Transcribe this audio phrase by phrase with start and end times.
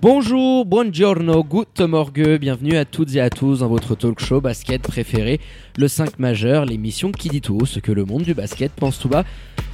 [0.00, 4.80] Bonjour, buongiorno, good morgue, bienvenue à toutes et à tous dans votre talk show basket
[4.80, 5.40] préféré,
[5.76, 9.00] le 5 majeur, l'émission qui dit tout haut ce que le monde du basket pense
[9.00, 9.24] tout bas.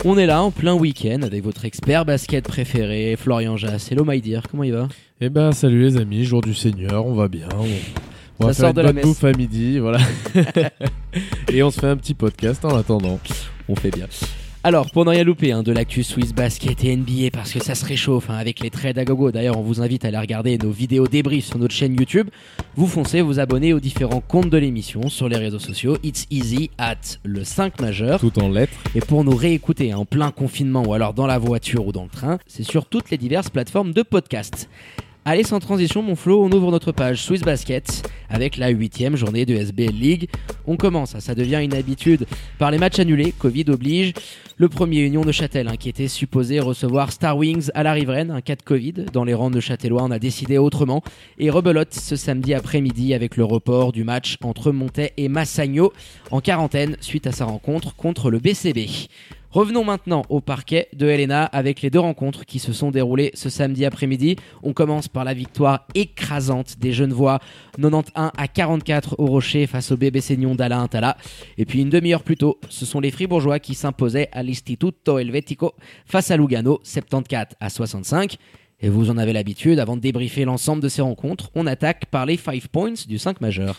[0.06, 3.92] On est là en plein week-end avec votre expert basket préféré, Florian Jass.
[3.92, 4.88] Hello my dear, comment il va?
[5.20, 7.48] Eh ben salut les amis, jour du Seigneur, on va bien.
[7.58, 7.66] On,
[8.40, 9.98] on va Ça faire sort une de bonne bouffe à midi, voilà.
[11.52, 13.20] Et on se fait un petit podcast en attendant.
[13.68, 14.06] On fait bien.
[14.66, 17.74] Alors, pour ne rien louper hein, de l'actu Swiss Basket et NBA, parce que ça
[17.74, 19.30] se réchauffe hein, avec les trades à gogo.
[19.30, 22.30] D'ailleurs, on vous invite à aller regarder nos vidéos débriefs sur notre chaîne YouTube.
[22.74, 25.98] Vous foncez, vous abonnez aux différents comptes de l'émission sur les réseaux sociaux.
[26.02, 28.18] It's easy at le 5 majeur.
[28.20, 28.72] Tout en lettres.
[28.94, 32.04] Et pour nous réécouter hein, en plein confinement ou alors dans la voiture ou dans
[32.04, 34.70] le train, c'est sur toutes les diverses plateformes de podcast.
[35.26, 39.46] Allez, sans transition, mon Flo, on ouvre notre page Swiss Basket avec la huitième journée
[39.46, 40.28] de SBL League.
[40.66, 42.26] On commence, ça devient une habitude
[42.58, 44.12] par les matchs annulés, Covid oblige.
[44.58, 48.30] Le premier Union de Châtel, hein, qui était supposé recevoir Star Wings à la riveraine,
[48.30, 49.06] un cas de Covid.
[49.14, 51.02] Dans les rangs de Châtellois, on a décidé autrement.
[51.38, 55.94] Et rebelote ce samedi après-midi avec le report du match entre Montet et Massagno
[56.32, 59.08] en quarantaine suite à sa rencontre contre le BCB.
[59.54, 63.48] Revenons maintenant au parquet de Helena avec les deux rencontres qui se sont déroulées ce
[63.48, 64.34] samedi après-midi.
[64.64, 67.38] On commence par la victoire écrasante des Genevois
[67.80, 71.16] 91 à 44 au Rocher face au bébé Seignon d'Alain Intala.
[71.56, 75.74] Et puis une demi-heure plus tôt, ce sont les Fribourgeois qui s'imposaient à l'Istituto Helvetico
[76.04, 78.38] face à Lugano 74 à 65.
[78.80, 82.26] Et vous en avez l'habitude, avant de débriefer l'ensemble de ces rencontres, on attaque par
[82.26, 83.78] les 5 points du 5 majeur.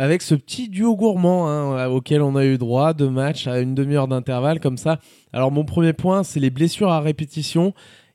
[0.00, 3.74] Avec ce petit duo gourmand hein, auquel on a eu droit, deux matchs à une
[3.74, 4.98] demi-heure d'intervalle comme ça.
[5.30, 7.74] Alors mon premier point, c'est les blessures à répétition.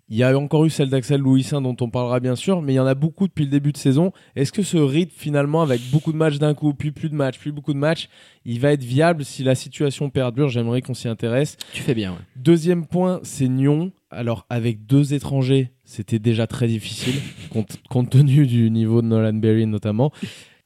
[0.10, 2.78] Il y a encore eu celle d'Axel Louisin dont on parlera bien sûr, mais il
[2.78, 4.14] y en a beaucoup depuis le début de saison.
[4.36, 7.38] Est-ce que ce rythme finalement, avec beaucoup de matchs d'un coup, puis plus de matchs,
[7.38, 8.10] puis beaucoup de matchs,
[8.46, 10.50] il va être viable si la situation perdure?
[10.50, 11.56] J'aimerais qu'on s'y intéresse.
[11.72, 12.18] Tu fais bien, ouais.
[12.36, 13.92] Deuxième point, c'est Nyon.
[14.10, 17.22] Alors, avec deux étrangers, c'était déjà très difficile,
[17.52, 20.12] compte, compte tenu du niveau de Nolan Berry notamment.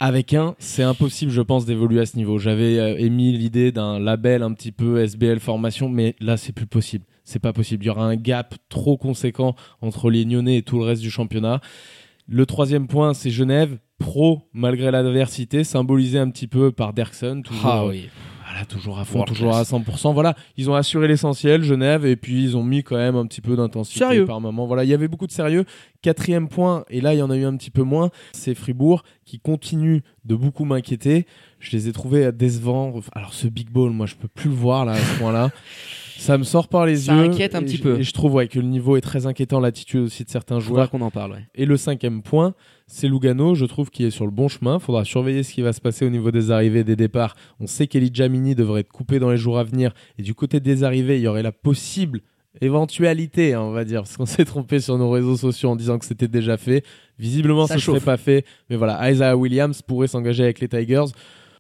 [0.01, 2.37] Avec un, c'est impossible, je pense, d'évoluer à ce niveau.
[2.37, 6.67] J'avais euh, émis l'idée d'un label un petit peu SBL formation, mais là, c'est plus
[6.67, 7.03] possible.
[7.25, 7.83] C'est pas possible.
[7.83, 11.11] Il y aura un gap trop conséquent entre les Nyonnais et tout le reste du
[11.11, 11.59] championnat.
[12.29, 17.43] Le troisième point, c'est Genève, pro malgré l'adversité, symbolisé un petit peu par Derksen.
[17.63, 17.83] Ah.
[18.59, 20.13] Voilà, toujours à fond, toujours à 100%.
[20.13, 23.41] Voilà, ils ont assuré l'essentiel, Genève, et puis ils ont mis quand même un petit
[23.41, 24.25] peu d'intensité Sérieux.
[24.25, 24.67] par moment.
[24.67, 25.65] Voilà, il y avait beaucoup de sérieux.
[26.01, 29.03] Quatrième point, et là il y en a eu un petit peu moins, c'est Fribourg
[29.25, 31.25] qui continue de beaucoup m'inquiéter.
[31.59, 32.93] Je les ai trouvés décevants.
[33.13, 35.51] Alors ce big ball, moi je peux plus le voir là à ce point-là.
[36.19, 37.21] Ça me sort par les Ça yeux.
[37.31, 37.99] inquiète un et petit peu.
[37.99, 40.83] Et je trouve ouais, que le niveau est très inquiétant, l'attitude aussi de certains Faudra
[40.83, 40.89] joueurs.
[40.91, 41.45] qu'on en parle, ouais.
[41.55, 42.53] Et le cinquième point,
[42.87, 44.79] c'est Lugano, je trouve qu'il est sur le bon chemin.
[44.79, 47.35] Faudra surveiller ce qui va se passer au niveau des arrivées et des départs.
[47.59, 49.93] On sait qu'Eli Jamini devrait être coupé dans les jours à venir.
[50.17, 52.21] Et du côté des arrivées, il y aurait la possible
[52.61, 55.97] éventualité, hein, on va dire, parce qu'on s'est trompé sur nos réseaux sociaux en disant
[55.99, 56.83] que c'était déjà fait.
[57.17, 58.45] Visiblement, Ça ce serait pas fait.
[58.69, 61.05] Mais voilà, Isaiah Williams pourrait s'engager avec les Tigers.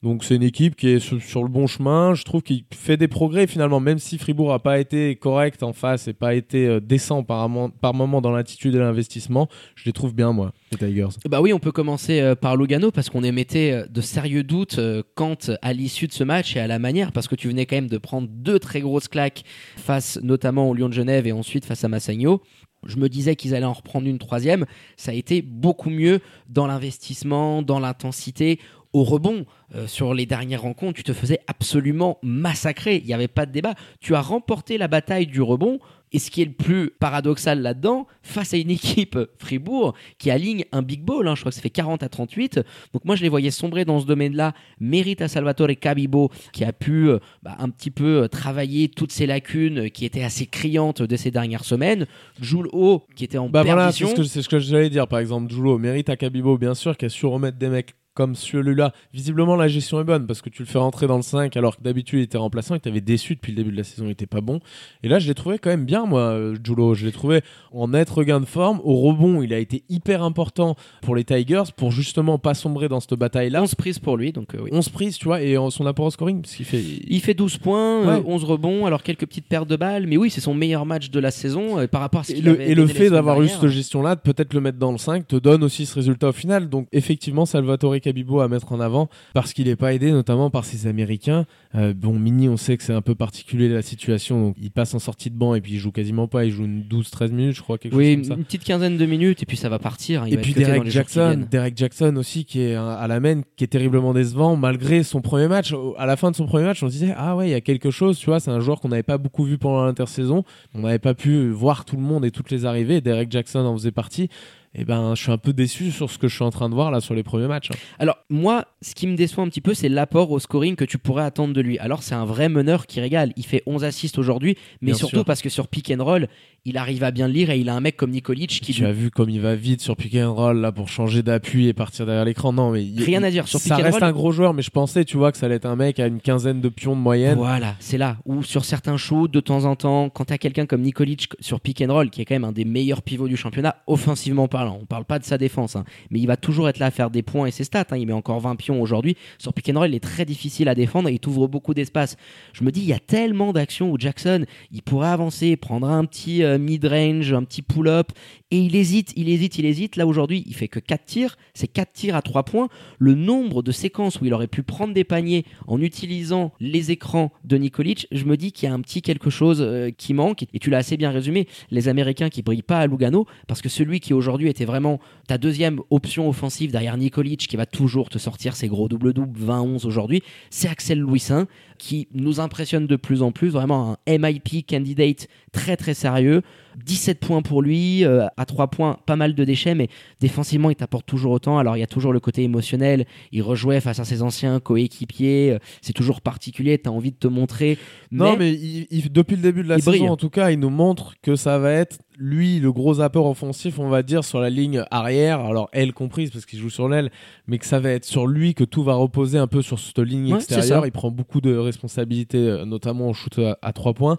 [0.01, 2.13] Donc c'est une équipe qui est sur, le bon chemin.
[2.13, 5.73] Je trouve qu'il fait des progrès finalement, même si Fribourg n'a pas été correct en
[5.73, 9.49] face et pas été euh, décent par, moment- dans l'attitude et l'investissement.
[9.75, 11.19] Je les trouve bien moi, les Tigers.
[11.29, 14.79] Bah oui, on peut commencer euh, par Lugano parce qu'on émettait euh, de sérieux doutes
[15.15, 17.75] quant à l'issue de ce match et à la manière parce que tu venais quand
[17.75, 19.43] même de prendre deux très grosses claques
[19.75, 22.41] face notamment au Lyon de Genève et ensuite face à Massagno.
[22.85, 24.65] Je me disais qu'ils allaient en reprendre une troisième.
[24.95, 28.59] Ça a été beaucoup mieux dans l'investissement, dans l'intensité,
[28.93, 29.45] au rebond.
[29.75, 32.97] Euh, sur les dernières rencontres, tu te faisais absolument massacrer.
[32.97, 33.75] Il n'y avait pas de débat.
[33.99, 35.79] Tu as remporté la bataille du rebond.
[36.11, 40.65] Et ce qui est le plus paradoxal là-dedans, face à une équipe Fribourg qui aligne
[40.71, 42.61] un big ball, hein, je crois que ça fait 40 à 38.
[42.93, 44.53] Donc moi je les voyais sombrer dans ce domaine-là.
[44.79, 49.11] Mérite à Salvatore Cabibo qui a pu euh, bah, un petit peu euh, travailler toutes
[49.11, 52.07] ces lacunes euh, qui étaient assez criantes de ces dernières semaines.
[52.41, 55.07] Jules O qui était en Bah voilà, c'est ce que, c'est ce que j'allais dire.
[55.07, 58.35] Par exemple, Julo mérite à Kabibo, bien sûr, qui a su remettre des mecs comme
[58.35, 58.91] celui-là.
[59.13, 61.77] Visiblement, la gestion est bonne parce que tu le fais rentrer dans le 5 alors
[61.77, 62.75] que d'habitude il était remplaçant.
[62.75, 64.59] Il t'avait déçu depuis le début de la saison, il était pas bon.
[65.03, 66.95] Et là, je l'ai trouvé quand même bien, moi, euh, Julo.
[66.95, 67.39] Je l'ai trouvé
[67.71, 68.81] en net regain de forme.
[68.83, 72.99] Au rebond, il a été hyper important pour les Tigers pour justement pas sombrer dans
[72.99, 73.63] cette bataille-là.
[73.63, 74.69] 11 prises pour lui, donc euh, oui.
[74.73, 76.83] 11 prises, tu vois, et son apport au scoring, parce qu'il fait.
[77.07, 78.23] Il fait 12 points, euh, Ouais.
[78.25, 81.19] 11 rebonds, alors quelques petites pertes de balles, mais oui, c'est son meilleur match de
[81.21, 83.41] la saison euh, par rapport à ce Et qu'il le, avait et le fait d'avoir
[83.41, 86.27] eu cette gestion-là, de peut-être le mettre dans le 5, te donne aussi ce résultat
[86.27, 86.67] au final.
[86.67, 90.65] Donc, effectivement, Salvatore Cabibo à mettre en avant parce qu'il n'est pas aidé, notamment par
[90.65, 91.45] ses Américains.
[91.75, 94.41] Euh, bon, Mini, on sait que c'est un peu particulier la situation.
[94.41, 96.45] Donc, il passe en sortie de banc et puis il joue quasiment pas.
[96.45, 98.33] Il joue une 12-13 minutes, je crois, quelque Oui, chose comme ça.
[98.39, 100.23] une petite quinzaine de minutes, et puis ça va partir.
[100.23, 101.45] hein, il Et va puis Derek Jackson.
[101.51, 105.47] Derek Jackson aussi qui est à la main, qui est terriblement décevant malgré son premier
[105.47, 105.73] match.
[105.97, 107.61] À la fin de son premier match, on se disait ah ouais il y a
[107.61, 110.81] quelque chose, tu vois, c'est un joueur qu'on n'avait pas beaucoup vu pendant l'intersaison, on
[110.81, 113.01] n'avait pas pu voir tout le monde et toutes les arrivées.
[113.01, 114.29] Derek Jackson en faisait partie.
[114.75, 116.75] Et ben je suis un peu déçu sur ce que je suis en train de
[116.75, 117.71] voir là sur les premiers matchs.
[117.71, 117.75] hein.
[117.97, 120.99] Alors, moi, ce qui me déçoit un petit peu, c'est l'apport au scoring que tu
[120.99, 121.79] pourrais attendre de lui.
[121.79, 123.33] Alors, c'est un vrai meneur qui régale.
[123.35, 125.25] Il fait 11 assists aujourd'hui, mais Bien surtout sûr.
[125.25, 126.27] parce que sur pick and roll,
[126.65, 128.85] il arrive à bien le lire et il a un mec comme Nikolic qui Tu
[128.85, 131.73] as vu comme il va vite sur pick and roll là pour changer d'appui et
[131.73, 132.53] partir derrière l'écran.
[132.53, 133.47] Non mais il- Rien à dire.
[133.47, 135.37] Sur ça pick and reste roll- un gros joueur, mais je pensais tu vois que
[135.39, 137.37] ça allait être un mec à une quinzaine de pions de moyenne.
[137.37, 140.81] Voilà, c'est là où sur certains shoots, de temps en temps, quand t'as quelqu'un comme
[140.81, 143.77] Nikolic sur pick and roll, qui est quand même un des meilleurs pivots du championnat,
[143.87, 146.87] offensivement parlant, on parle pas de sa défense, hein, mais il va toujours être là
[146.87, 147.85] à faire des points et ses stats.
[147.91, 149.15] hein, il met encore 20 pions aujourd'hui.
[149.37, 152.17] Sur pick and il est très difficile à défendre et il t'ouvre beaucoup d'espace.
[152.51, 156.03] Je me dis, il y a tellement d'actions où Jackson, il pourrait avancer, prendre un
[156.03, 158.11] petit euh, mid-range, un petit pull-up,
[158.51, 159.95] et il hésite, il hésite, il hésite.
[159.95, 162.67] Là aujourd'hui, il fait que 4 tirs, c'est 4 tirs à 3 points.
[162.97, 167.31] Le nombre de séquences où il aurait pu prendre des paniers en utilisant les écrans
[167.43, 170.43] de Nikolic, je me dis qu'il y a un petit quelque chose euh, qui manque.
[170.53, 173.69] Et tu l'as assez bien résumé, les Américains qui brillent pas à Lugano, parce que
[173.69, 178.17] celui qui aujourd'hui était vraiment ta deuxième option offensive derrière Nikolic, qui va toujours te
[178.17, 181.47] sortir ses gros double-double 20-11 aujourd'hui, c'est Axel Louisin,
[181.77, 186.41] qui nous impressionne de plus en plus, vraiment un MIP candidate très très sérieux.
[186.85, 189.87] 17 points pour lui, euh, à 3 points, pas mal de déchets, mais
[190.19, 191.57] défensivement, il t'apporte toujours autant.
[191.57, 193.05] Alors, il y a toujours le côté émotionnel.
[193.31, 195.51] Il rejouait face à ses anciens coéquipiers.
[195.51, 196.77] euh, C'est toujours particulier.
[196.79, 197.77] Tu as envie de te montrer.
[198.11, 200.09] Non, mais il- il- depuis le début de la saison, brille.
[200.09, 203.79] en tout cas, il nous montre que ça va être lui le gros apport offensif,
[203.79, 205.39] on va dire, sur la ligne arrière.
[205.39, 207.11] Alors, elle comprise parce qu'il joue sur l'aile,
[207.47, 209.99] mais que ça va être sur lui que tout va reposer un peu sur cette
[209.99, 210.85] ligne Ouais, extérieure.
[210.85, 214.17] Il prend beaucoup de responsabilités, euh, notamment au shoot à, à trois points.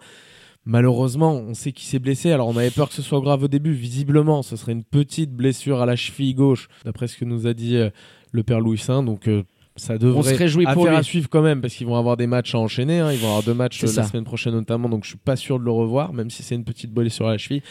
[0.66, 2.32] Malheureusement, on sait qu'il s'est blessé.
[2.32, 3.72] Alors, on avait peur que ce soit grave au début.
[3.72, 7.54] Visiblement, ce serait une petite blessure à la cheville gauche, d'après ce que nous a
[7.54, 7.90] dit euh,
[8.32, 9.02] le père Louis Saint.
[9.02, 9.42] Donc, euh,
[9.80, 10.94] ça devrait On se réjouit pour lui.
[10.94, 13.00] à suivre quand même parce qu'ils vont avoir des matchs à enchaîner.
[13.00, 13.12] hein.
[13.12, 15.58] Ils vont avoir deux matchs euh, la semaine prochaine notamment, donc je suis pas sûr
[15.58, 17.62] de le revoir, même si c'est une petite blessure à la cheville.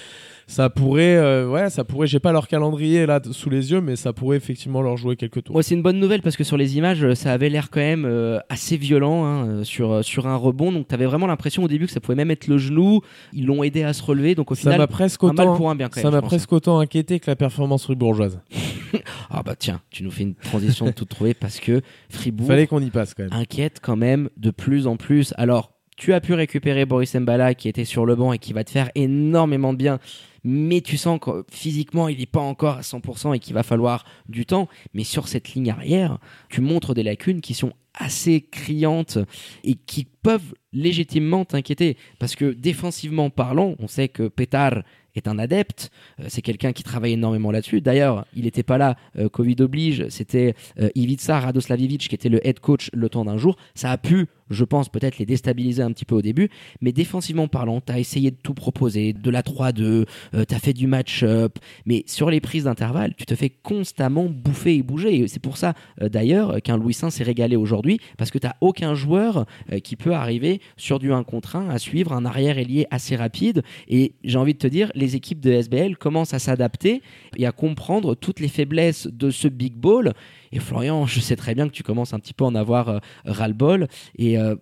[0.47, 2.07] Ça pourrait, euh, ouais, ça pourrait.
[2.07, 5.43] J'ai pas leur calendrier là sous les yeux, mais ça pourrait effectivement leur jouer quelques
[5.43, 5.53] tours.
[5.53, 7.79] Moi, c'est une bonne nouvelle parce que sur les images, euh, ça avait l'air quand
[7.81, 10.71] même euh, assez violent hein, sur, sur un rebond.
[10.71, 13.01] Donc, tu avais vraiment l'impression au début que ça pouvait même être le genou.
[13.31, 14.33] Ils l'ont aidé à se relever.
[14.33, 16.23] Donc, au ça final, m'a presque un mal autant, pour un bien quand ça m'a
[16.23, 18.39] presque autant inquiété que la performance fribourgeoise.
[19.29, 22.81] Ah bah tiens, tu nous fais une transition toute trouvée parce que Fribourg Fallait qu'on
[22.81, 23.33] y passe quand même.
[23.33, 25.33] inquiète quand même de plus en plus.
[25.37, 28.63] Alors, tu as pu récupérer Boris Mbala qui était sur le banc et qui va
[28.63, 29.99] te faire énormément de bien.
[30.43, 34.05] Mais tu sens que physiquement, il n'est pas encore à 100% et qu'il va falloir
[34.27, 34.67] du temps.
[34.93, 36.19] Mais sur cette ligne arrière,
[36.49, 39.17] tu montres des lacunes qui sont assez criantes
[39.63, 41.97] et qui peuvent légitimement t'inquiéter.
[42.19, 44.83] Parce que défensivement parlant, on sait que Pétard
[45.15, 45.91] est un adepte.
[46.19, 47.81] Euh, c'est quelqu'un qui travaille énormément là-dessus.
[47.81, 50.07] D'ailleurs, il n'était pas là, euh, Covid oblige.
[50.09, 53.57] C'était euh, Ivica Radoslavivic qui était le head coach le temps d'un jour.
[53.75, 56.49] Ça a pu, je pense, peut-être les déstabiliser un petit peu au début.
[56.81, 60.05] Mais défensivement parlant, tu as essayé de tout proposer, de la 3-2,
[60.43, 61.57] tu as fait du match-up.
[61.85, 65.19] Mais sur les prises d'intervalle, tu te fais constamment bouffer et bouger.
[65.19, 68.47] Et c'est pour ça, euh, d'ailleurs, qu'un Louis Saint s'est régalé aujourd'hui, parce que tu
[68.61, 72.57] aucun joueur euh, qui peut arriver sur du 1 contre 1 à suivre un arrière
[72.57, 73.63] ailier assez rapide.
[73.87, 77.01] Et j'ai envie de te dire, les équipes de SBL commencent à s'adapter
[77.37, 80.13] et à comprendre toutes les faiblesses de ce big ball.
[80.51, 82.89] Et Florian, je sais très bien que tu commences un petit peu à en avoir
[82.89, 83.87] euh, ras-le-bol.
[84.17, 84.55] Et euh,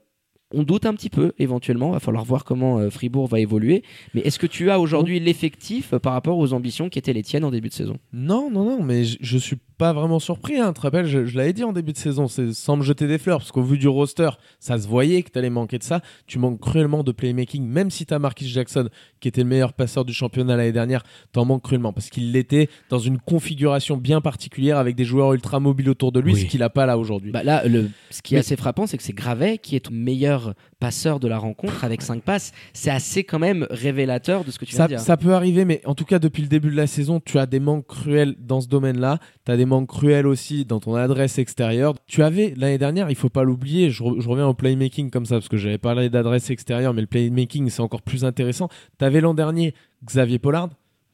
[0.54, 1.92] on doute un petit peu, éventuellement.
[1.92, 3.84] Va falloir voir comment euh, Fribourg va évoluer.
[4.14, 7.24] Mais est-ce que tu as aujourd'hui l'effectif euh, par rapport aux ambitions qui étaient les
[7.24, 7.98] tiennes en début de saison?
[8.14, 10.58] Non, non, non, mais je, je suis pas vraiment surpris.
[10.58, 10.68] Hein.
[10.74, 13.08] Tu te rappelles, je, je l'avais dit en début de saison, c'est sans me jeter
[13.08, 14.30] des fleurs, parce qu'au vu du roster,
[14.60, 16.02] ça se voyait que tu allais manquer de ça.
[16.26, 19.74] Tu manques cruellement de playmaking, même si tu as Marquis Jackson, qui était le meilleur
[19.74, 24.22] passeur du championnat l'année dernière, t'en manques cruellement, parce qu'il l'était dans une configuration bien
[24.22, 26.42] particulière avec des joueurs ultra mobiles autour de lui, Oui.
[26.42, 27.32] ce qu'il a pas là aujourd'hui.
[27.32, 29.94] Bah là, le, ce qui est assez frappant, c'est que c'est Gravet qui est ton
[29.94, 32.52] meilleur passeur de la rencontre avec 5 passes.
[32.74, 35.00] C'est assez quand même révélateur de ce que tu viens Ça, de dire.
[35.00, 37.46] ça peut arriver, mais en tout cas, depuis le début de la saison, tu as
[37.46, 39.20] des manques cruels dans ce domaine-là.
[39.46, 41.94] Tu as des manques cruels aussi dans ton adresse extérieure.
[42.08, 45.26] Tu avais, l'année dernière, il faut pas l'oublier, je, re- je reviens au playmaking comme
[45.28, 48.70] ça, parce que j'avais parlé d'adresse extérieure, mais le playmaking, c'est encore plus intéressant.
[48.98, 50.70] Tu avais l'an dernier Xavier Pollard,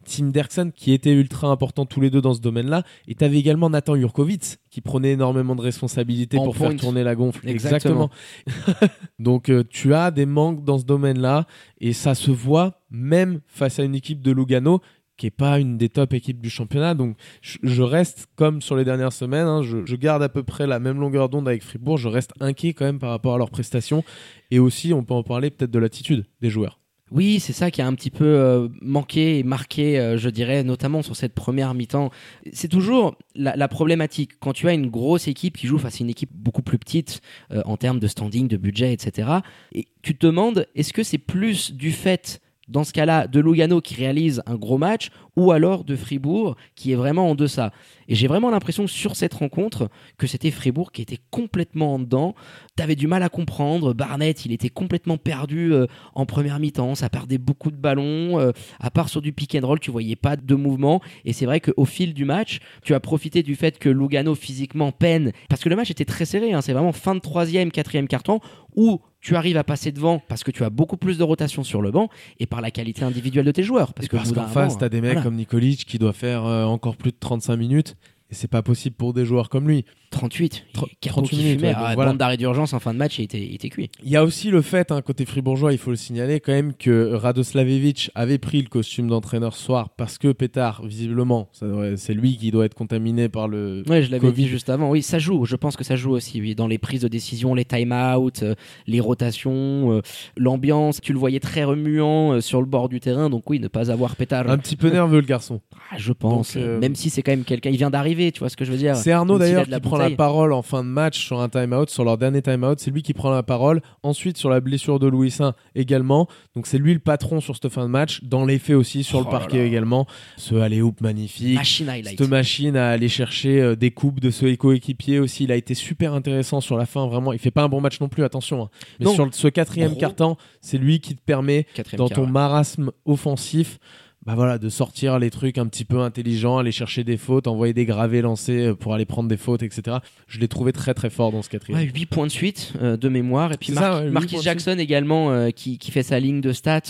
[0.05, 2.83] Tim Derksen, qui étaient ultra importants tous les deux dans ce domaine-là.
[3.07, 6.69] Et tu avais également Nathan Jurkovic, qui prenait énormément de responsabilités pour point.
[6.71, 7.47] faire tourner la gonfle.
[7.47, 8.09] Exactement.
[9.19, 11.47] Donc euh, tu as des manques dans ce domaine-là
[11.79, 14.81] et ça se voit même face à une équipe de Lugano
[15.17, 16.93] qui est pas une des top équipes du championnat.
[16.93, 20.79] Donc je, reste comme sur les dernières semaines, hein, je, garde à peu près la
[20.79, 21.97] même longueur d'onde avec Fribourg.
[21.97, 24.03] Je reste inquiet quand même par rapport à leurs prestations
[24.51, 26.79] et aussi on peut en parler peut-être de l'attitude des joueurs.
[27.11, 30.63] Oui, c'est ça qui a un petit peu euh, manqué et marqué, euh, je dirais,
[30.63, 32.09] notamment sur cette première mi-temps.
[32.53, 34.31] C'est toujours la, la problématique.
[34.39, 37.21] Quand tu as une grosse équipe qui joue face à une équipe beaucoup plus petite
[37.51, 39.29] euh, en termes de standing, de budget, etc.,
[39.73, 42.41] et tu te demandes, est-ce que c'est plus du fait,
[42.73, 46.91] dans ce cas-là, de Lugano qui réalise un gros match, ou alors de Fribourg qui
[46.91, 47.71] est vraiment en deçà
[48.07, 52.35] Et j'ai vraiment l'impression sur cette rencontre que c'était Fribourg qui était complètement en dedans.
[52.75, 53.93] T'avais du mal à comprendre.
[53.93, 56.95] Barnett, il était complètement perdu euh, en première mi-temps.
[56.95, 58.39] Ça perdait beaucoup de ballons.
[58.39, 61.01] euh, à part sur du pick and roll, tu voyais pas de mouvement.
[61.25, 64.91] Et c'est vrai qu'au fil du match, tu as profité du fait que Lugano physiquement
[64.91, 65.31] peine.
[65.49, 66.53] Parce que le match était très serré.
[66.53, 66.61] hein.
[66.61, 68.39] C'est vraiment fin de troisième, quatrième carton
[68.75, 71.81] où tu arrives à passer devant parce que tu as beaucoup plus de rotation sur
[71.81, 73.93] le banc et par la qualité individuelle de tes joueurs.
[73.93, 77.11] Parce qu'en face, tu as des mecs comme Nikolic qui doit faire euh, encore plus
[77.11, 77.95] de 35 minutes
[78.33, 79.85] et c'est pas possible pour des joueurs comme lui.
[80.09, 80.65] 38.
[80.75, 81.67] Tr- Capo 38 qui minutes, fumait.
[81.69, 82.13] ouais, donc Ah, voilà.
[82.13, 83.89] D'arrêt d'urgence en fin de match, il était, il était cuit.
[84.03, 86.73] Il y a aussi le fait, hein, côté fribourgeois, il faut le signaler quand même,
[86.73, 91.49] que Radoslavevic avait pris le costume d'entraîneur ce soir parce que Pétard, visiblement,
[91.95, 93.83] c'est lui qui doit être contaminé par le.
[93.87, 94.43] Ouais, je l'avais Covid.
[94.43, 94.89] dit juste avant.
[94.89, 95.45] Oui, ça joue.
[95.45, 96.41] Je pense que ça joue aussi.
[96.41, 98.55] Oui, dans les prises de décision, les time-out, euh,
[98.87, 100.01] les rotations, euh,
[100.37, 101.01] l'ambiance.
[101.01, 103.29] Tu le voyais très remuant euh, sur le bord du terrain.
[103.29, 104.49] Donc oui, ne pas avoir pétard.
[104.49, 105.61] Un petit peu nerveux, le garçon.
[105.91, 106.55] Ah, je pense.
[106.57, 107.69] Donc, Même si c'est quand même quelqu'un.
[107.71, 108.22] Il vient d'arriver.
[108.31, 110.53] Tu vois ce que je veux dire C'est Arnaud d'ailleurs la qui prend la parole
[110.53, 112.79] en fin de match sur un time-out, sur leur dernier time-out.
[112.79, 113.81] C'est lui qui prend la parole.
[114.03, 116.27] Ensuite, sur la blessure de Louis Saint également.
[116.55, 118.21] Donc, c'est lui le patron sur cette fin de match.
[118.23, 119.65] Dans les faits aussi, sur Oh le là parquet là.
[119.65, 120.07] également.
[120.37, 121.55] Ce alley-oop magnifique.
[121.55, 122.17] Machine highlight.
[122.17, 125.73] Cette machine à aller chercher euh, des coupes de ce coéquipier aussi, il a été
[125.73, 127.33] super intéressant sur la fin, vraiment.
[127.33, 128.63] Il fait pas un bon match non plus, attention.
[128.63, 128.69] hein.
[128.99, 129.13] Mais Non.
[129.13, 132.31] sur ce quatrième carton, c'est lui qui te permet, Quatrième dans quart, ton ouais.
[132.31, 133.79] marasme offensif,
[134.25, 137.73] bah voilà, de sortir les trucs un petit peu intelligents, aller chercher des fautes, envoyer
[137.73, 139.97] des gravés lancés euh, pour aller prendre des fautes, etc.
[140.27, 141.81] Je l'ai trouvé très très fort dans ce quatrième.
[141.81, 143.51] Ouais, 8 points de suite euh, de mémoire.
[143.51, 146.19] Et puis C'est Mar- ça, ouais, huit Marquis Jackson également euh, qui, qui fait sa
[146.19, 146.81] ligne de stats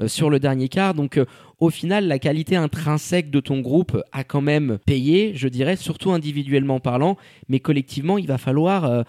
[0.00, 0.94] euh, sur le dernier quart.
[0.94, 1.20] Donc
[1.60, 6.12] au final, la qualité intrinsèque de ton groupe a quand même payé, je dirais, surtout
[6.12, 7.16] individuellement parlant.
[7.48, 9.02] Mais collectivement, il va falloir, euh,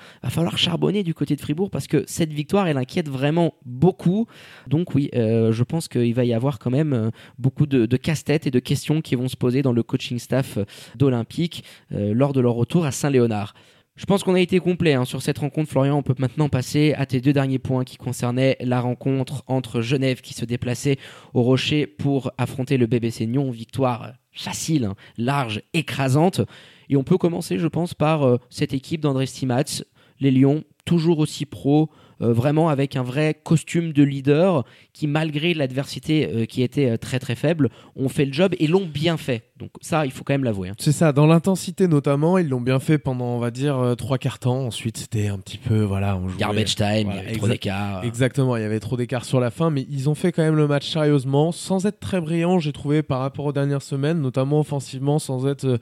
[0.55, 4.25] charbonner du côté de Fribourg parce que cette victoire, elle inquiète vraiment beaucoup.
[4.67, 8.47] Donc oui, euh, je pense qu'il va y avoir quand même euh, beaucoup de, casse-tête
[8.47, 10.57] et de questions qui vont se poser dans le coaching staff
[10.95, 13.53] d'Olympique lors de leur retour à Saint-Léonard.
[13.99, 15.97] Je pense qu'on a été complet hein, sur cette rencontre, Florian.
[15.97, 20.21] On peut maintenant passer à tes deux derniers points qui concernaient la rencontre entre Genève
[20.21, 20.97] qui se déplaçait
[21.33, 23.51] au Rocher pour affronter le BBC Nyon.
[23.51, 26.39] Victoire facile, hein, large, écrasante.
[26.87, 29.83] Et on peut commencer, je pense, par euh, cette équipe d'André Stimats,
[30.21, 36.29] les Lions, toujours aussi pro, vraiment avec un vrai costume de leader qui, malgré l'adversité
[36.33, 39.43] euh, qui était euh, très très faible, ont fait le job et l'ont bien fait.
[39.57, 40.69] Donc ça, il faut quand même l'avouer.
[40.69, 40.75] hein.
[40.77, 44.17] C'est ça, dans l'intensité notamment, ils l'ont bien fait pendant, on va dire, euh, trois
[44.17, 44.65] quarts temps.
[44.65, 46.39] Ensuite, c'était un petit peu, voilà, on jouait.
[46.39, 48.03] Garbage time, Voilà, il y avait trop d'écart.
[48.03, 50.55] Exactement, il y avait trop d'écart sur la fin, mais ils ont fait quand même
[50.55, 54.59] le match sérieusement, sans être très brillant, j'ai trouvé, par rapport aux dernières semaines, notamment
[54.59, 55.77] offensivement, sans être euh,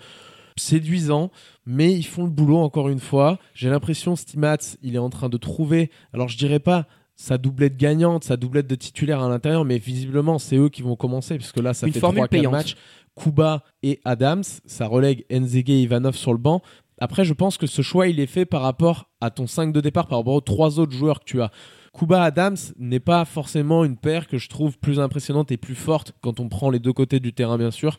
[0.58, 1.32] séduisant,
[1.66, 3.40] mais ils font le boulot encore une fois.
[3.54, 6.86] J'ai l'impression, Stimats, il est en train de trouver, alors je dirais pas
[7.16, 10.96] sa doublette gagnante, sa doublette de titulaire à l'intérieur, mais visiblement, c'est eux qui vont
[10.96, 12.52] commencer, puisque là, ça Une fait formule 3-4 payante.
[12.52, 12.76] matchs.
[13.16, 16.62] Kuba et Adams, ça relègue Nzege et Ivanov sur le banc.
[17.00, 19.82] Après, je pense que ce choix, il est fait par rapport à ton 5 de
[19.82, 21.50] départ, par rapport aux trois autres joueurs que tu as.
[21.98, 26.14] Kuba Adams n'est pas forcément une paire que je trouve plus impressionnante et plus forte
[26.22, 27.98] quand on prend les deux côtés du terrain, bien sûr,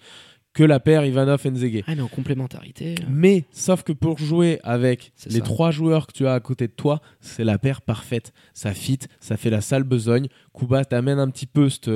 [0.58, 1.84] que la paire Ivanov-Nzege.
[1.86, 2.96] Ah, mais en complémentarité.
[2.98, 5.44] euh, Mais sauf que pour jouer avec les ça.
[5.44, 8.32] trois joueurs que tu as à côté de toi, c'est la paire parfaite.
[8.54, 10.26] Ça fit, ça fait la sale besogne.
[10.52, 11.90] Kuba t'amène un petit peu cette,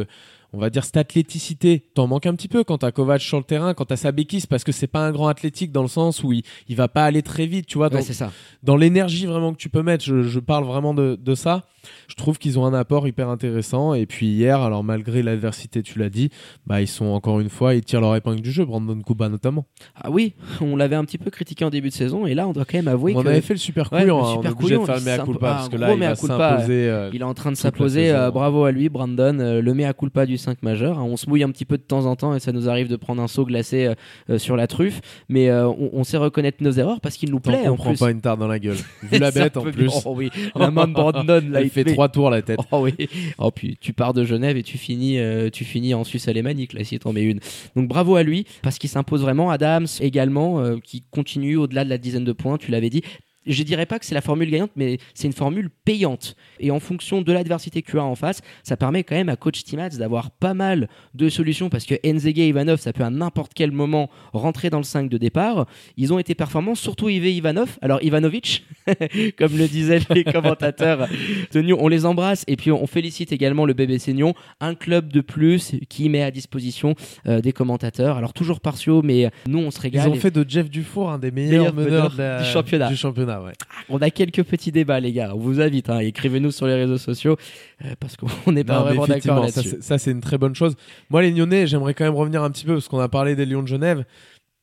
[0.52, 3.44] on va dire, cette athléticité, t'en manques un petit peu quand t'as Kovac sur le
[3.44, 6.32] terrain, quand t'as Sabekis, parce que c'est pas un grand athlétique dans le sens où
[6.32, 7.88] il, il va pas aller très vite, tu vois.
[7.88, 8.32] Dans, Ouais, c'est ça.
[8.62, 11.64] dans l'énergie vraiment que tu peux mettre, je, je parle vraiment de, de ça.
[12.06, 13.94] Je trouve qu'ils ont un apport hyper intéressant.
[13.94, 16.30] Et puis hier, alors malgré l'adversité, tu l'as dit,
[16.64, 19.64] bah ils sont encore une fois, ils tirent leur épingle du jeu, Brandon Kuba notamment.
[19.97, 22.52] Ah oui, on l'avait un petit peu critiqué en début de saison et là on
[22.52, 24.35] doit quand même avouer on que avait fait le super Ouais, couillon, le hein, on
[24.37, 26.09] super est obligé de faire le il mea culpa ah, parce que là, il va
[26.11, 26.88] mea culpa, s'imposer.
[26.88, 28.11] euh, il est en train de s'imposer.
[28.12, 29.38] euh, bravo à lui, Brandon.
[29.40, 30.99] euh, le mea culpa du 5 majeur.
[30.99, 31.02] hein.
[31.04, 32.96] On se mouille un petit peu de temps en temps et ça nous arrive de
[32.96, 33.94] prendre un saut glacé euh,
[34.30, 37.40] euh, sur la truffe, mais euh, on, on sait reconnaître nos erreurs parce qu'il nous
[37.40, 37.99] plaît en prend plus.
[37.99, 38.76] pas une tarte dans la gueule.
[39.02, 39.90] Vu la bête en plus.
[40.04, 42.58] Oh oui, la main de Brandon là, il fait trois tours la tête.
[42.70, 42.94] Oh oui.
[43.38, 46.72] Oh puis tu pars de Genève et tu finis, euh, tu finis en Suisse alémanique
[46.75, 47.40] là si t'en mets une.
[47.76, 49.50] Donc bravo à lui parce qu'il s'impose vraiment.
[49.50, 52.58] Adams également qui continue au-delà de la dizaine de points.
[52.58, 53.02] Tu l'avais dit.
[53.46, 56.37] Je dirais pas que c'est la formule gagnante, mais c'est une formule payante.
[56.61, 59.88] Et en fonction de l'adversité as en face, ça permet quand même à coach Timats
[59.90, 63.72] d'avoir pas mal de solutions parce que Enzege et Ivanov, ça peut à n'importe quel
[63.72, 65.66] moment rentrer dans le 5 de départ.
[65.96, 67.78] Ils ont été performants, surtout Ive Ivanov.
[67.82, 68.64] Alors Ivanovic,
[69.38, 71.08] comme le disaient les commentateurs
[71.50, 75.20] tenus, on les embrasse et puis on félicite également le bébé Seignon, un club de
[75.20, 76.94] plus qui met à disposition
[77.26, 78.16] euh, des commentateurs.
[78.16, 80.08] Alors toujours partiaux, mais nous on se Ils régale.
[80.08, 82.88] ont fait de Jeff Dufour un des meilleurs Meilleur meneurs meneur de la- du championnat.
[82.88, 83.52] Du championnat ouais.
[83.88, 85.32] On a quelques petits débats, les gars.
[85.34, 85.88] On vous invite.
[85.88, 86.00] hein.
[86.00, 87.36] Écrivez-nous sur les réseaux sociaux
[87.84, 89.76] euh, parce qu'on n'est pas Non, vraiment d'accord effectivement, ça, là-dessus.
[89.76, 90.76] c'est- Ça, c'est une très bonne chose.
[91.10, 93.46] Moi, les Lyonnais, j'aimerais quand même revenir un petit peu parce qu'on a parlé des
[93.46, 94.04] Lions de Genève.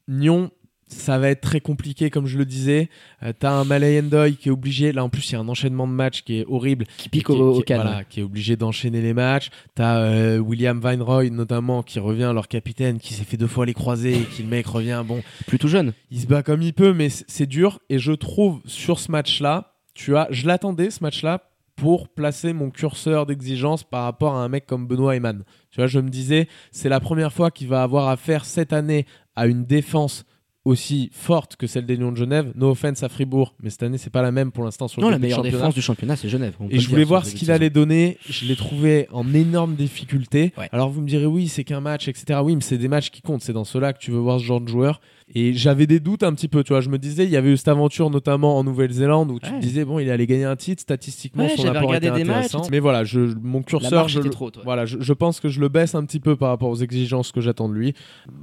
[0.08, 0.52] Nyon,
[0.92, 2.90] ça va être très compliqué, comme je le disais.
[3.24, 4.92] Euh, T'as un Malay Endoy qui est obligé.
[4.92, 6.86] Là, en plus, il y a un enchaînement de matchs qui est horrible.
[6.98, 7.82] Qui pique qui, au, au qui- canne.
[7.84, 9.50] voilà, qui est obligé d'enchaîner les matchs.
[9.76, 13.74] T'as euh, William Weinroy, notamment, qui revient, leur capitaine, qui s'est fait deux fois les
[13.76, 15.04] croisés et qui, le mec, revient.
[15.08, 15.94] Bon, Plutôt jeune.
[16.12, 17.80] il se bat comme il peut, mais c'est dur.
[17.90, 21.44] Et je trouve sur ce match-là, tu as, je l'attendais ce match-là
[21.76, 25.44] pour placer mon curseur d'exigence par rapport à un mec comme Benoît Eman.
[25.72, 29.06] Tu vois, je me disais, c'est la première fois qu'il va avoir affaire cette année
[29.38, 30.26] à une défense
[30.70, 32.52] aussi forte que celle des Lions de Genève.
[32.56, 35.06] No offense à Fribourg, mais cette année c'est pas la même pour l'instant sur le
[35.06, 36.54] Non, la meilleure défense du championnat, c'est Genève.
[36.60, 38.18] on Et je voulais voir ce qu'il allait donner.
[38.30, 40.54] Je l'ai trouvé en énorme difficulté.
[40.58, 40.70] Ouais.
[40.72, 42.40] Alors vous me direz oui, c'est qu'un match, etc.
[42.44, 43.42] Oui, mais c'est des matchs qui comptent.
[43.42, 45.02] C'est dans ceux-là que tu veux voir ce genre de joueur.
[45.36, 46.64] Et j'avais des doutes un petit peu.
[46.64, 49.40] Tu vois, je me disais, il y avait eu cette aventure notamment en Nouvelle-Zélande où
[49.40, 49.60] tu Ouais.
[49.60, 50.82] te disais bon, il allait gagner un titre.
[50.82, 52.64] Statistiquement, Ouais, son j'avais apport regardé était des matchs, intéressant.
[52.64, 55.70] et Mais voilà, je, mon curseur, je, trop, voilà, je, je pense que je le
[55.70, 57.94] baisse un petit peu par rapport aux exigences que j'attends de lui.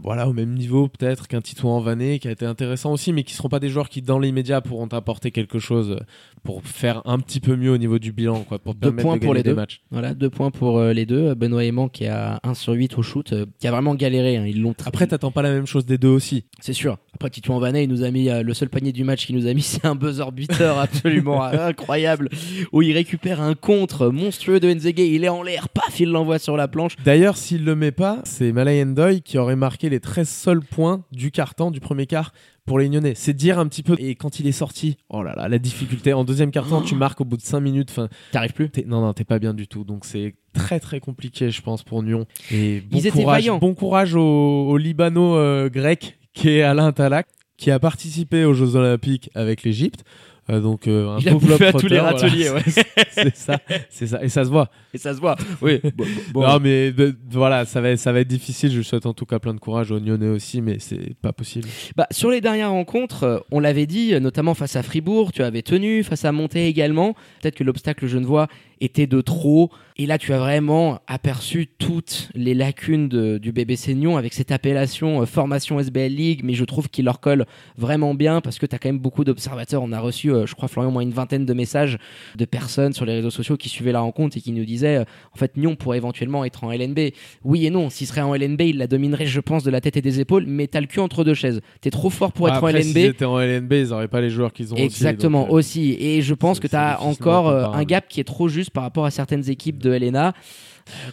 [0.03, 3.35] Voilà, au même niveau peut-être qu'un Titouan Vané qui a été intéressant aussi, mais qui
[3.35, 5.99] seront pas des joueurs qui dans l'immédiat pourront apporter quelque chose
[6.45, 9.17] pour faire un petit peu mieux au niveau du bilan, quoi, pour Deux permettre points
[9.17, 9.57] de pour gagner les deux.
[9.57, 9.81] matchs.
[9.91, 11.35] Voilà, deux points pour euh, les deux.
[11.35, 14.37] Benoît Aimant qui a 1 sur 8 au shoot, euh, qui a vraiment galéré.
[14.37, 14.47] hein.
[14.47, 16.45] Ils l'ont très- Après, t'attends pas la même chose des deux aussi.
[16.61, 16.99] C'est sûr.
[17.15, 19.47] Après, Titouan Vanet, il nous a mis euh, le seul panier du match qu'il nous
[19.47, 22.29] a mis, c'est un buzzer beater absolument incroyable
[22.73, 24.99] où il récupère un contre monstrueux de Nzege.
[24.99, 26.95] Il est en l'air, paf, il l'envoie sur la planche.
[27.05, 31.05] D'ailleurs, s'il le met pas, c'est Malay Ndoye qui aurait marqué les 13 seuls points
[31.11, 32.33] du carton, du premier quart
[32.67, 33.15] pour les Lyonnais.
[33.15, 33.95] C'est dire un petit peu.
[33.99, 36.13] Et quand il est sorti, oh là là, la difficulté.
[36.13, 37.91] En deuxième carton, tu marques au bout de 5 minutes.
[37.91, 39.85] Enfin, T'arrives plus non, non, t'es pas bien du tout.
[39.85, 42.27] Donc c'est très très compliqué, je pense, pour Nyon.
[42.51, 43.59] Et bon Ils étaient courage, vaillants.
[43.59, 44.21] Bon courage au,
[44.69, 50.05] au Libano-grec qui est Alain Talak, qui a participé aux Jeux Olympiques avec l'Égypte.
[50.49, 52.65] Euh, donc euh, un Il a bouffé à tous les râteliers, voilà.
[52.65, 52.73] ouais.
[53.11, 53.59] c'est ça,
[53.91, 54.71] c'est ça, et ça se voit.
[54.95, 55.37] Et ça se voit.
[55.61, 55.81] Oui.
[55.97, 58.71] Bon, bon, Non mais de- voilà, ça va, ça va être difficile.
[58.71, 61.67] Je souhaite en tout cas plein de courage aux Nyonnais aussi, mais c'est pas possible.
[61.97, 65.63] Bah, sur les dernières rencontres, euh, on l'avait dit, notamment face à Fribourg, tu avais
[65.63, 67.15] tenu, face à Monté également.
[67.43, 68.47] Peut-être que l'obstacle genevois
[68.81, 69.71] était de trop.
[69.97, 74.53] Et là, tu as vraiment aperçu toutes les lacunes de- du bébé Seignon avec cette
[74.53, 77.47] appellation euh, formation SBL League, mais je trouve qu'il leur colle
[77.79, 79.83] vraiment bien parce que tu as quand même beaucoup d'observateurs.
[79.83, 81.99] On a reçu, euh, je crois, Florian, moins une vingtaine de messages
[82.37, 85.05] de personnes sur les réseaux sociaux qui suivaient la rencontre et qui nous disaient, euh,
[85.33, 87.13] en fait, Nyon pourrait éventuellement être en LNB.
[87.45, 89.97] Oui et non, s'il serait en LNB, il la dominerait, je pense, de la tête
[89.97, 91.61] et des épaules, mais t'as le cul entre deux chaises.
[91.81, 92.97] T'es trop fort pour être Après, en LNB.
[92.97, 94.77] étaient en LNB, ils auraient pas les joueurs qu'ils ont.
[94.77, 95.97] aussi, Exactement, donc, euh, aussi.
[95.99, 98.71] Et je pense que c'est tu as difficilement encore un gap qui est trop juste
[98.71, 100.35] par rapport à certaines équipes de LNA.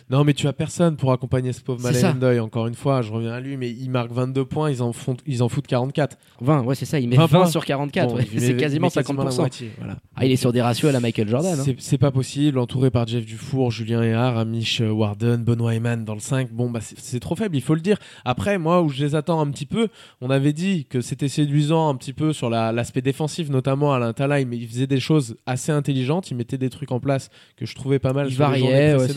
[0.10, 1.92] Non, mais tu as personne pour accompagner ce pauvre ça.
[1.92, 2.40] Malendoy.
[2.40, 5.16] Encore une fois, je reviens à lui, mais il marque 22 points, ils en, font,
[5.26, 6.18] ils en foutent 44.
[6.42, 7.48] 20, ouais, c'est ça, il met 20 20, points.
[7.50, 8.28] sur 44, Bon, ouais.
[8.38, 9.36] c'est quasiment il met la 50%.
[9.38, 9.98] moitié, voilà.
[10.16, 11.60] Ah, il est sur des ratios à la Michael Jordan.
[11.60, 11.74] hein.
[11.80, 16.20] C'est- pas possible, entouré par Jeff Dufour, Julien Ehar, Amish Warden, Benoît Eman dans le
[16.20, 16.52] 5.
[16.52, 17.98] Bon, bah, c'est trop faible, il faut le dire.
[18.26, 19.88] Après, moi, où je les attends un petit peu,
[20.20, 24.00] on avait dit que c'était séduisant un petit peu sur la- l'aspect défensif, notamment à
[24.00, 27.66] l'Intalai, mais il faisait des choses assez intelligentes, il mettait des trucs en place que
[27.66, 29.08] je trouvais pas mal Il sur les variait, ouais.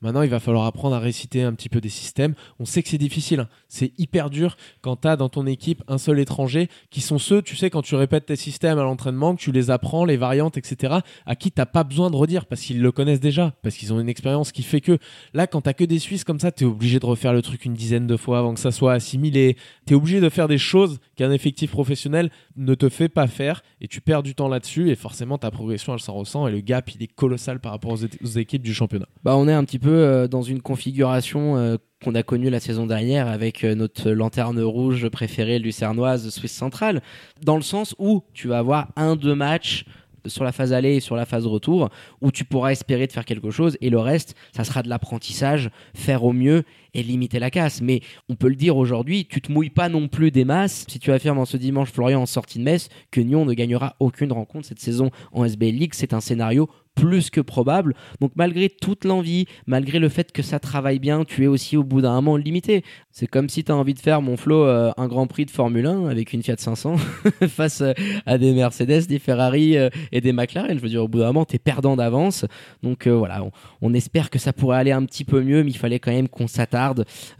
[0.00, 2.34] Maintenant, il va falloir apprendre à réciter un petit peu des systèmes.
[2.58, 3.40] On sait que c'est difficile.
[3.40, 3.48] Hein.
[3.68, 7.42] C'est hyper dur quand tu as dans ton équipe un seul étranger qui sont ceux,
[7.42, 10.56] tu sais, quand tu répètes tes systèmes à l'entraînement, que tu les apprends, les variantes,
[10.56, 13.92] etc., à qui t'as pas besoin de redire parce qu'ils le connaissent déjà, parce qu'ils
[13.92, 14.98] ont une expérience qui fait que
[15.34, 17.64] là, quand t'as que des Suisses comme ça, tu es obligé de refaire le truc
[17.64, 19.56] une dizaine de fois avant que ça soit assimilé.
[19.86, 23.62] Tu es obligé de faire des choses qu'un effectif professionnel ne te fait pas faire
[23.80, 26.60] et tu perds du temps là-dessus et forcément ta progression elle s'en ressent et le
[26.60, 29.08] gap il est colossal par rapport aux, équipes du championnat.
[29.24, 32.60] Bah on est un petit peu euh, dans une configuration euh, qu'on a connue la
[32.60, 37.02] saison dernière avec euh, notre lanterne rouge préférée lucernoise Suisse centrale
[37.42, 39.84] dans le sens où tu vas avoir un deux matchs
[40.26, 41.88] sur la phase aller et sur la phase retour
[42.20, 45.70] où tu pourras espérer de faire quelque chose et le reste ça sera de l'apprentissage
[45.94, 49.50] faire au mieux et limiter la casse mais on peut le dire aujourd'hui tu te
[49.52, 52.58] mouilles pas non plus des masses si tu affirmes en ce dimanche Florian en sortie
[52.58, 56.20] de messe que Nyon ne gagnera aucune rencontre cette saison en SBL League c'est un
[56.20, 57.94] scénario plus que probable.
[58.20, 61.84] Donc malgré toute l'envie, malgré le fait que ça travaille bien, tu es aussi au
[61.84, 62.82] bout d'un moment limité.
[63.10, 65.50] C'est comme si tu as envie de faire, mon Flo, euh, un Grand Prix de
[65.50, 66.96] Formule 1 avec une Fiat 500
[67.48, 67.92] face euh,
[68.26, 70.76] à des Mercedes, des Ferrari euh, et des McLaren.
[70.76, 72.44] Je veux dire, au bout d'un moment, tu es perdant d'avance.
[72.82, 73.44] Donc voilà,
[73.80, 76.28] on, espère que ça pourrait aller un petit peu mieux, mais il fallait quand même
[76.28, 76.77] qu'on s'attarde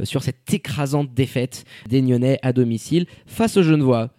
[0.03, 4.11] sur cette écrasante défaite des Nyonnais à domicile face aux Genevois.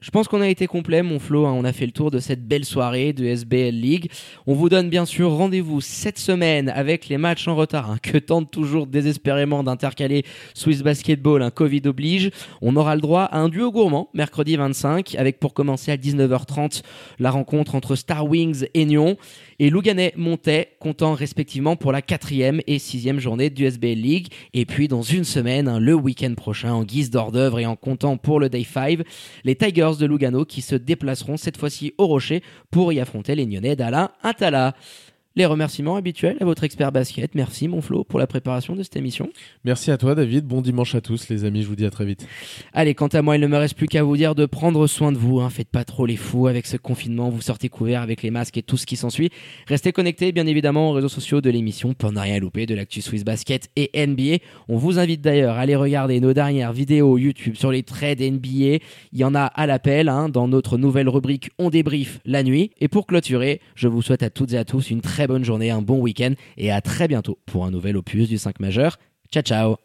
[0.00, 1.46] Je pense qu'on a été complet, mon Flo.
[1.46, 1.54] Hein.
[1.56, 4.10] on a fait le tour de cette belle soirée de SBL League.
[4.46, 8.18] On vous donne bien sûr rendez-vous cette semaine avec les matchs en retard hein, que
[8.18, 12.30] tente toujours désespérément d'intercaler Swiss Basketball, Covid oblige.
[12.60, 16.82] On aura le droit à un duo gourmand mercredi 25 avec pour commencer à 19h30
[17.18, 19.16] la rencontre entre Star Wings et Nyon
[19.58, 24.28] et Louganet montait, comptant respectivement pour la quatrième et sixième journée du SBL League.
[24.52, 27.76] Et puis dans une semaine, hein, le week-end prochain, en guise d'hors d'œuvre et en
[27.76, 29.00] comptant pour le Day 5,
[29.44, 33.46] les Tigers de Lugano qui se déplaceront cette fois-ci au Rocher pour y affronter les
[33.46, 34.74] Nyonnais d'Alain Atala
[35.36, 37.34] les remerciements habituels à votre expert basket.
[37.34, 39.28] Merci mon Flo pour la préparation de cette émission.
[39.64, 42.06] Merci à toi David, bon dimanche à tous les amis, je vous dis à très
[42.06, 42.26] vite.
[42.72, 45.12] Allez, quant à moi, il ne me reste plus qu'à vous dire de prendre soin
[45.12, 45.50] de vous, hein.
[45.50, 48.62] faites pas trop les fous avec ce confinement, vous sortez couvert avec les masques et
[48.62, 49.30] tout ce qui s'ensuit.
[49.66, 53.02] Restez connectés bien évidemment aux réseaux sociaux de l'émission pour ne rien louper de l'actu
[53.02, 54.38] Swiss Basket et NBA.
[54.68, 58.78] On vous invite d'ailleurs à aller regarder nos dernières vidéos YouTube sur les trades NBA.
[59.12, 62.70] Il y en a à l'appel hein, dans notre nouvelle rubrique On débrief la nuit.
[62.80, 65.82] Et pour clôturer, je vous souhaite à toutes et à tous une bonne journée, un
[65.82, 68.98] bon week-end et à très bientôt pour un nouvel opus du 5 majeur.
[69.32, 69.74] Ciao ciao